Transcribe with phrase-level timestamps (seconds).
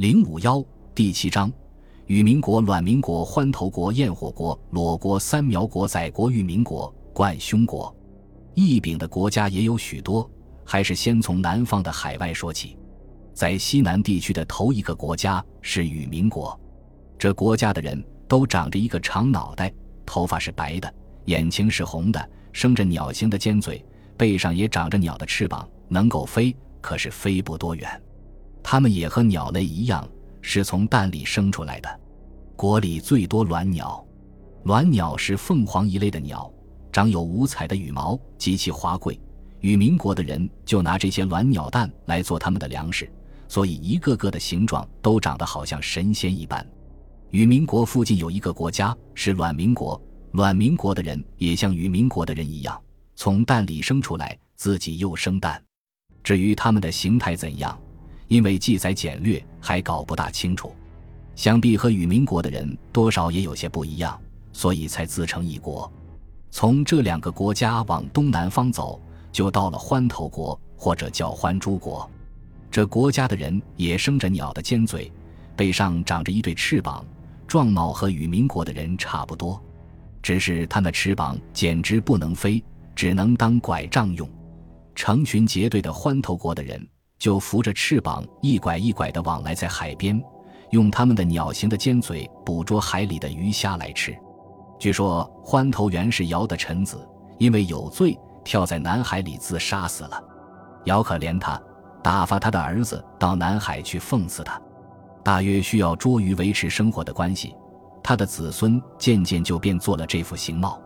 [0.00, 1.52] 零五幺第七章：
[2.06, 7.94] 与民国、阮民国、欢头国、焰火国、裸国、三苗国、宰国、裕民国、冠胸国。
[8.54, 10.26] 异禀的国家也有许多，
[10.64, 12.78] 还是先从南方的海外说起。
[13.34, 16.58] 在西南地区的头一个国家是与民国，
[17.18, 19.70] 这国家的人都长着一个长脑袋，
[20.06, 20.90] 头发是白的，
[21.26, 23.84] 眼睛是红的，生着鸟形的尖嘴，
[24.16, 28.02] 背上也长着鸟的翅膀，能够飞，可是飞不多远。
[28.62, 30.06] 它们也和鸟类一样，
[30.40, 32.00] 是从蛋里生出来的。
[32.56, 34.04] 国里最多卵鸟，
[34.64, 36.52] 卵鸟是凤凰一类的鸟，
[36.92, 39.18] 长有五彩的羽毛，极其华贵。
[39.60, 43.10] 与民国的人就拿这些卵鸟蛋来做他们的粮食，
[43.48, 46.66] 所以一个个的形状都长得好像神仙一般。
[47.30, 50.00] 与民国附近有一个国家是卵民国，
[50.32, 52.80] 卵民国的人也像与民国的人一样，
[53.16, 55.62] 从蛋里生出来，自己又生蛋。
[56.24, 57.78] 至于他们的形态怎样？
[58.30, 60.72] 因为记载简略，还搞不大清楚，
[61.34, 64.16] 想必和与民国的人多少也有些不一样，
[64.52, 65.92] 所以才自成一国。
[66.48, 69.00] 从这两个国家往东南方走，
[69.32, 72.08] 就到了欢头国，或者叫欢珠国。
[72.70, 75.10] 这国家的人也生着鸟的尖嘴，
[75.56, 77.04] 背上长着一对翅膀，
[77.48, 79.60] 状貌和与民国的人差不多，
[80.22, 82.62] 只是他那翅膀简直不能飞，
[82.94, 84.30] 只能当拐杖用。
[84.94, 86.86] 成群结队的欢头国的人。
[87.20, 90.20] 就扶着翅膀一拐一拐地往来在海边，
[90.70, 94.16] 用他们的鸟形的尖嘴捕捉海里的鱼虾来吃。
[94.78, 100.18] 据说欢头原是尧的臣子，因为有罪跳在南海里自杀死了。
[100.86, 101.60] 尧可怜他，
[102.02, 104.58] 打发他的儿子到南海去奉祀他。
[105.22, 107.54] 大约需要捉鱼维持生活的关系，
[108.02, 110.80] 他的子孙渐渐就变做了这副形貌。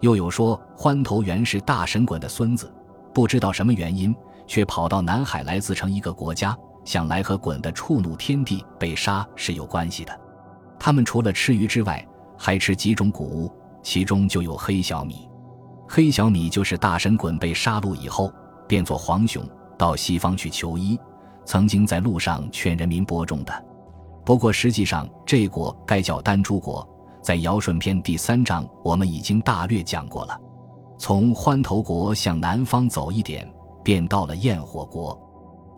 [0.00, 2.68] 又有说欢头原是大神滚的孙子，
[3.14, 4.12] 不知道什么原因。
[4.48, 10.20] 却跑到南海来自成一个国家，想来和鲧的触怒天地被杀是有关系的。
[10.80, 12.04] 他们除了吃鱼之外，
[12.36, 15.28] 还吃几种谷物，其中就有黑小米。
[15.86, 18.32] 黑小米就是大神鲧被杀戮以后，
[18.66, 20.98] 变作黄熊到西方去求医，
[21.44, 23.64] 曾经在路上劝人民播种的。
[24.24, 26.86] 不过实际上这国该叫丹朱国，
[27.22, 30.38] 在《尧舜篇》第三章我们已经大略讲过了。
[30.98, 33.46] 从欢头国向南方走一点。
[33.82, 35.18] 便到了焰火国，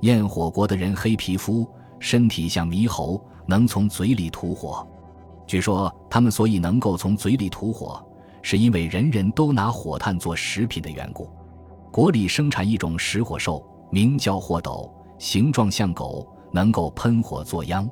[0.00, 1.68] 焰火国的人黑皮肤，
[1.98, 4.86] 身体像猕猴，能从嘴里吐火。
[5.46, 8.04] 据说他们所以能够从嘴里吐火，
[8.40, 11.28] 是因为人人都拿火炭做食品的缘故。
[11.90, 17.88] 国里生产一种食火兽，名叫火斗，形状像狗，能够喷火作殃。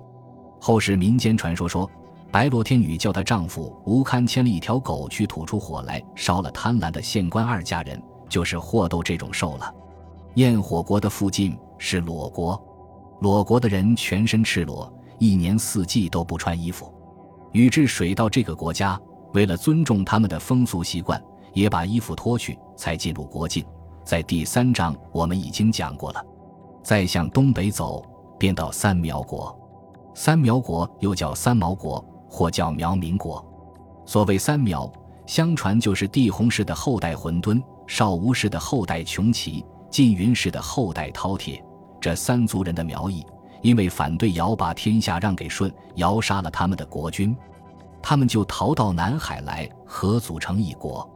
[0.60, 1.90] 后世民间传说说，
[2.30, 9.75] 白罗天女叫她丈夫吴堪牵了一条狗去吐出火来，烧了贪婪的县官二家人，就是火斗这种兽了。
[10.38, 12.56] 焰火国的附近是裸国，
[13.22, 14.88] 裸国的人全身赤裸，
[15.19, 16.94] 一年四季都不穿衣服。
[17.50, 18.97] 禹治水到这个国家，
[19.34, 21.21] 为了尊重他们的风俗习惯，
[21.54, 23.65] 也把衣服脱去，才进入国境。
[24.04, 26.25] 在第三章我们已经讲过了。
[26.84, 28.00] 再向东北走，
[28.38, 29.53] 便到三苗国。
[30.15, 31.99] 三苗国又叫三毛国，
[32.31, 33.44] 或叫苗民国。
[34.06, 34.88] 所谓三苗，
[35.26, 39.66] 相传就是帝弘氏的后代浑敦，少吴氏的后代穷奇。
[39.91, 41.62] 晋云氏的后代饕餮，
[42.00, 43.25] 这三族人的苗裔，
[43.62, 47.37] 因为反对尧把天下让给舜，尧杀了他们的国君，
[48.03, 51.09] 他们就逃到南海来，合组成一国。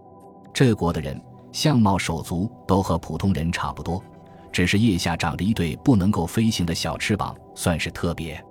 [0.53, 1.21] 这国的人
[1.53, 4.03] 相貌手足都和普通人差不多，
[4.50, 8.43] 只是腋下长着一对不能够飞行的小翅膀，算是特别。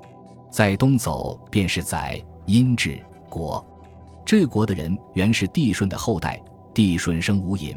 [0.50, 3.00] 在东走便是宰殷治
[3.30, 3.66] 国，
[4.26, 6.42] 这国的人原是帝舜的后代，
[6.74, 7.76] 帝舜生无隐。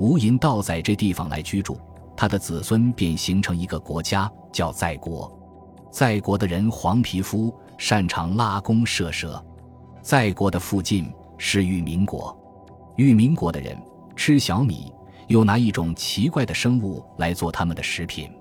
[0.00, 1.78] 无银到在这地方来居住，
[2.16, 5.30] 他的子孙便形成一个国家，叫在国。
[5.92, 9.44] 在国的人黄皮肤，擅长拉弓射蛇。
[10.00, 12.34] 在国的附近是玉民国，
[12.96, 13.76] 玉民国的人
[14.16, 14.90] 吃小米，
[15.28, 18.32] 又拿一种奇怪的生物来做他们的食品。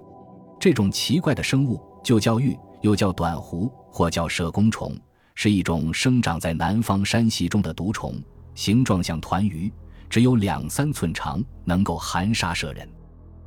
[0.58, 4.98] 这种奇怪的生物就叫玉，又叫短狐，或叫蛇弓虫，
[5.36, 8.16] 是一种生长在南方山系中的毒虫，
[8.56, 9.70] 形状像团鱼。
[10.10, 12.90] 只有两三寸长，能够含沙射人。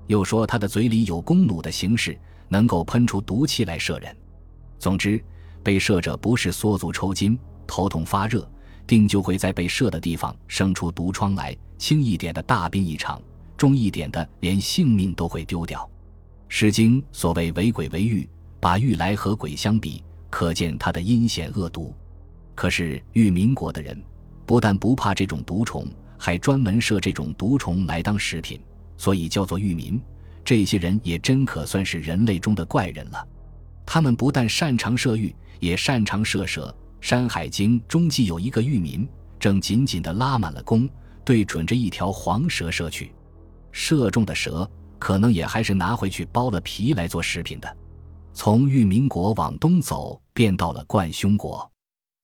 [0.07, 2.19] 又说他的嘴里有弓弩的形式，
[2.49, 4.17] 能够喷出毒气来射人。
[4.79, 5.23] 总之，
[5.63, 8.49] 被射者不是缩足抽筋、头痛发热，
[8.87, 11.57] 定就会在被射的地方生出毒疮来。
[11.79, 13.21] 轻一点的大病一场，
[13.57, 15.81] 重一点的连性命都会丢掉。
[16.49, 18.29] 《诗经》所谓“为鬼为玉”，
[18.61, 21.93] 把玉来和鬼相比，可见它的阴险恶毒。
[22.55, 24.01] 可是玉民国的人
[24.47, 25.87] 不但不怕这种毒虫。
[26.25, 28.61] 还专门设这种毒虫来当食品，
[28.97, 30.01] 所以叫做玉民。
[30.45, 33.27] 这些人也真可算是人类中的怪人了。
[33.85, 36.73] 他们不但擅长射玉，也擅长射蛇。
[37.05, 39.05] 《山海经》中记有一个玉民，
[39.41, 40.89] 正紧紧地拉满了弓，
[41.25, 43.11] 对准着一条黄蛇射去。
[43.73, 44.71] 射中的蛇，
[45.01, 47.77] 可能也还是拿回去剥了皮来做食品的。
[48.33, 51.69] 从玉民国往东走，便到了冠胸国。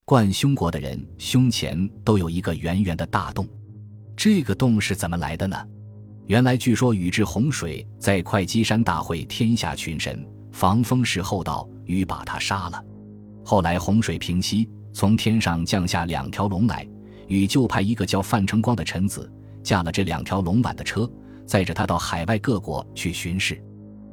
[0.04, 3.44] 冠胸国的人胸前都有一个圆圆的大洞，
[4.18, 5.56] 这个洞是怎么来的呢？
[6.26, 12.84] 原来据说禹治洪水，在会稽山大会天下群神，防风氏后到，禹把他杀了。
[13.44, 16.84] 后来洪水平息，从天上降下两条龙来，
[17.28, 19.32] 禹就派一个叫范成光的臣子
[19.62, 21.08] 驾了这两条龙碗的车，
[21.46, 23.62] 载着他到海外各国去巡视。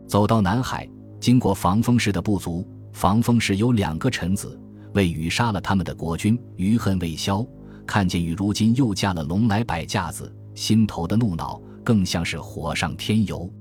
[0.07, 0.87] 走到南海，
[1.19, 2.63] 经过防风氏的部族，
[2.93, 4.61] 防风氏有两个臣子
[4.93, 7.43] 为禹杀了他们的国君，余恨未消，
[7.85, 13.51] 看见雨如今又驾了龙来摆架子，心头的怒恼更像是火上添油。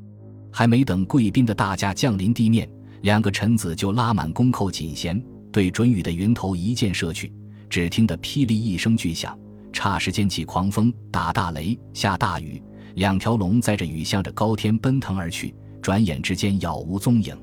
[0.50, 2.68] 还没等贵宾的大驾降临地面，
[3.02, 5.22] 两个臣子就拉满弓扣紧弦。
[5.52, 7.32] 对准雨的云头一箭射去，
[7.70, 9.38] 只听得霹雳一声巨响，
[9.72, 12.60] 霎时间起狂风，打大雷，下大雨。
[12.94, 17.36] 两条龙载着雨向着高天奔腾而去，转眼之间杳无踪影。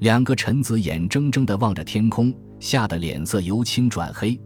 [0.00, 4.40] 两个臣子眼睁睁地望着天空，吓得脸色由青转黑，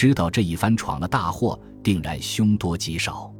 [0.00, 3.30] 知道这一番闯了大祸，定然凶多吉少。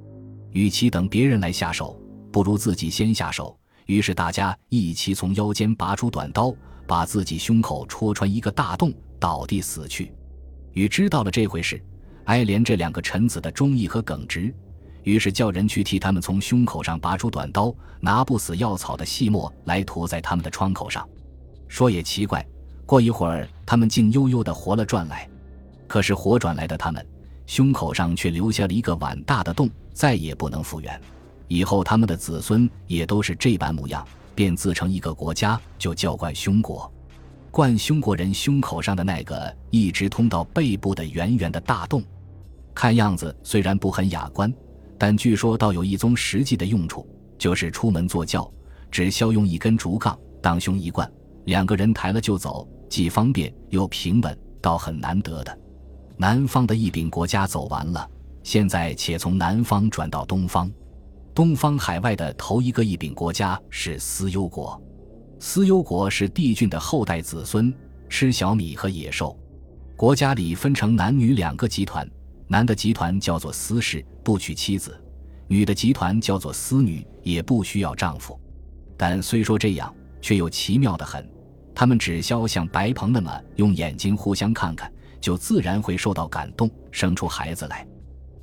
[0.51, 1.99] 与其等别人来下手，
[2.31, 3.59] 不如自己先下手。
[3.87, 6.55] 于是大家一齐从腰间拔出短刀。
[6.87, 10.12] 把自己胸口戳穿一个大洞，倒地死去。
[10.75, 11.83] 禹知道了这回事，
[12.25, 14.55] 哀怜这两个臣子的忠义和耿直，
[15.03, 21.09] 于是叫人去替他们从胸口上拔出短刀，拿不死药草的细末来涂在他们的创口上。
[21.69, 22.47] 说也奇怪，
[22.85, 25.27] 过一会儿，他们竟悠悠地活了转来。
[25.91, 27.05] 可是活转来的他们，
[27.47, 31.01] 胸口上却留下了一个碗大的洞，再也不能复原。
[31.49, 34.07] 以后他们的子孙也都是这般模样。
[34.33, 36.91] 便自成一个国家，就叫冠胸国。
[37.51, 42.05] 冠胸国人胸口上的那个一直通到背部的圆圆的大洞，
[42.73, 44.51] 看样子虽然不很雅观，
[44.97, 47.05] 但据说倒有一宗实际的用处，
[47.37, 48.49] 就是出门坐轿，
[48.93, 51.11] 只需要用一根竹杠当胸一贯，
[51.47, 55.59] 两个人抬了就走，既方便又平稳，倒很难得的。
[56.21, 58.07] 南方的一柄国家走完了，
[58.43, 60.71] 现在且从南方转到东方。
[61.35, 64.79] 东方海外的头一个一柄国家是思幽国，
[65.39, 67.73] 思幽国是帝俊的后代子孙，
[68.11, 69.35] 吃小米和野兽。
[69.97, 72.07] 国家里分成男女两个集团，
[72.49, 74.91] 男的集团叫做私氏，不娶妻子；
[75.49, 78.39] 女的集团叫做私女，也不需要丈夫。
[78.95, 79.91] 但虽说这样，
[80.21, 81.27] 却又奇妙的很。
[81.75, 87.87] 他们只需像白鹏那么用眼睛互相看看，就自然会受到感动，生出孩子来。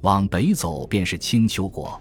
[0.01, 1.99] 往北走便是青丘国。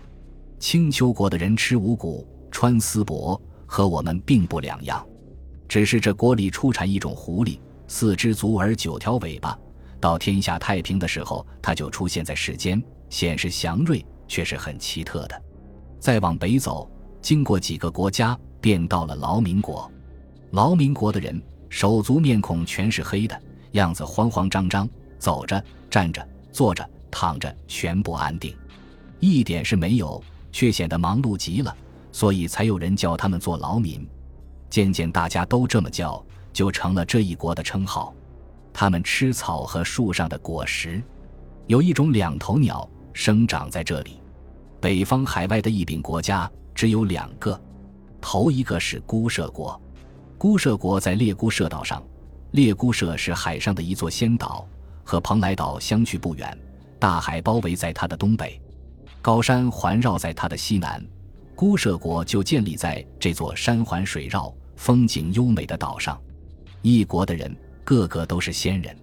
[0.58, 5.05] 青丘国的人吃五谷，穿丝帛，和我们并不两样，
[5.69, 7.58] 只是这国里出产一种狐狸，
[7.88, 9.58] 四只足而九条尾巴。
[10.00, 15.43] 到天下太平的时候，它就出现在世间，显示祥瑞，却是很奇特的。
[15.99, 16.88] 再往北走，
[17.20, 19.90] 经过几个国家，便到了劳民国。
[20.52, 23.40] 劳民国的人手足面孔全是黑的，
[23.76, 24.87] 样子慌慌张张，
[25.19, 28.55] 走着、站着、坐着、躺着，全不安定，
[29.20, 30.23] 一点是没有。
[30.52, 31.76] 却显得忙碌极了，
[32.11, 34.08] 所以才有人叫他们做劳民。
[34.70, 38.14] 渐渐大家都这么叫，就成了这一国的称号。
[38.73, 41.02] 他们吃草和树上的果实。
[41.66, 44.18] 有一种两头鸟生长在这里。
[44.80, 47.61] 北方海外的一柄国家只有两个，
[48.18, 49.78] 头一个是孤舍国。
[50.38, 52.02] 孤舍国在列孤舍岛上，
[52.56, 54.66] 列孤舍是海上的一座仙岛，
[55.04, 56.58] 和蓬莱岛相距不远，
[56.98, 58.58] 大海包围在它的东北。
[59.20, 61.04] 高山环绕在它的西南，
[61.54, 66.18] 孤舍国就建立在这座山环水绕、风景优美的岛上。
[66.80, 68.96] 一国的人个个都是仙人，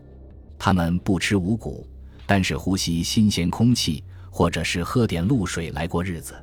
[0.57, 1.87] 他们不吃五谷，
[2.25, 6.33] 但是呼吸新鲜空气，或者是喝点露水来过日子。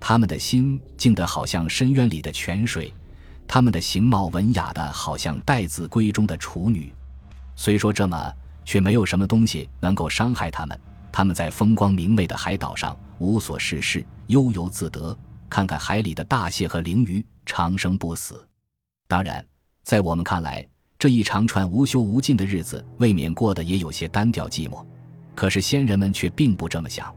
[0.00, 2.92] 他们的心静得好像深渊里的泉水，
[3.52, 6.94] 他们的形貌文雅的好像待字闺中的处女。
[7.56, 8.32] 虽说这么，
[8.64, 10.80] 却没有什么东西能够伤害他们。
[11.10, 18.46] 他们在风光明媚的海岛上无所事事，悠游自得，看看海里的大蟹和鲮鱼，长生不死。
[19.08, 19.44] 当然，
[19.82, 20.64] 在我们看来，
[20.96, 24.86] 这一长串无休无尽的日子，未免过得也有些单调寂寞。
[25.34, 27.12] 可是仙人们却并不这么想。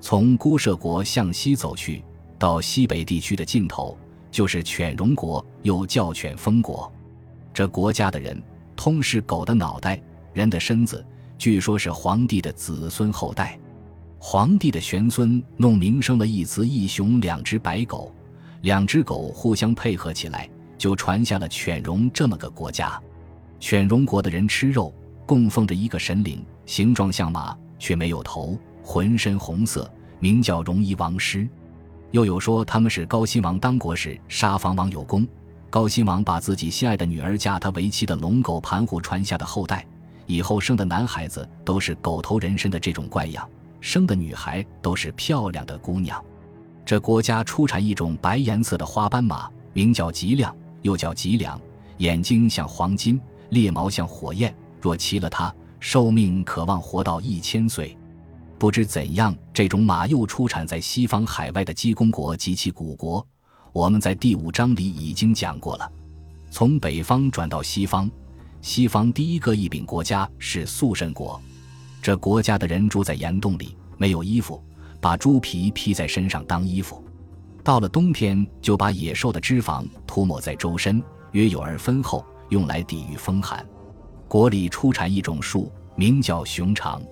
[0.00, 2.02] 从孤舍国向西走去，
[2.38, 3.94] 到西北地区的尽头，
[4.36, 6.92] 就是犬戎国，又叫犬封国。
[7.54, 8.38] 这国家的人
[8.76, 9.98] 通是狗的脑袋，
[10.34, 11.02] 人的身子。
[11.38, 13.58] 据说是皇帝的子孙后代，
[14.18, 18.14] 皇帝的玄孙弄名生了一雌一雄两只白狗，
[18.60, 23.00] 两只狗互相配合起来，就传下了犬戎这么个国家。
[23.58, 31.48] 犬戎国的人吃肉，供奉着一个神灵，形状像马，却没有头，浑身红色，名叫戎夷王师。
[32.12, 35.26] 又有说他们是高辛王当国时杀房王有功，
[35.68, 39.86] 高辛王把自己心爱的女儿嫁他为妻的龙狗盘虎传下的后代，
[40.26, 43.46] 以后生的男孩子都是狗头人身的这种怪样，
[43.80, 46.22] 生的女孩都是漂亮的姑娘。
[46.84, 51.60] 这国家出产一种白颜色的花斑马，名叫吉亮，又叫吉良，
[51.98, 53.20] 眼睛像黄金，
[53.50, 54.54] 猎毛像火焰。
[54.80, 57.98] 若骑了它，寿命可望活到一千岁。
[58.58, 63.26] 不知怎样，这种马又出产在西方海外的鸡公国及其古国。
[63.72, 65.90] 我们在第五章里已经讲过了。
[66.50, 68.10] 从北方转到西方，
[68.62, 71.38] 西方第一个异禀国家是肃慎国。
[72.00, 74.62] 这国家的人住在岩洞里，没有衣服，
[75.00, 77.04] 把猪皮披在身上当衣服。
[77.62, 83.66] 到了冬天，就把野兽的脂肪涂抹在周身，约有二分厚，用来抵御风寒。
[84.28, 87.02] 国里出产一种树，名叫熊长。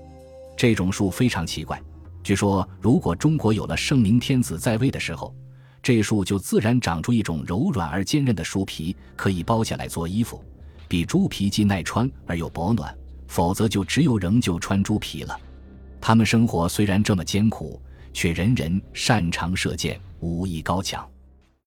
[0.56, 1.80] 这种树非常奇怪，
[2.22, 5.34] 据说如果中国有了圣明天子在位的时候，
[5.82, 10.42] 这树就自然长出一种柔软而坚韧的树皮，可以包下来做衣服，
[10.88, 12.96] 比猪皮既耐穿而又保暖。
[13.26, 15.36] 否则就只有仍旧穿猪皮了。
[16.00, 17.80] 他们生活虽然这么艰苦，
[18.12, 21.04] 却人人擅长射箭，武艺高强。